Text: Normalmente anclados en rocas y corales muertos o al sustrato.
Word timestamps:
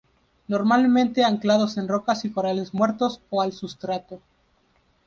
Normalmente 0.47 1.23
anclados 1.23 1.77
en 1.77 1.87
rocas 1.87 2.25
y 2.25 2.31
corales 2.31 2.73
muertos 2.73 3.21
o 3.29 3.39
al 3.39 3.53
sustrato. 3.53 4.19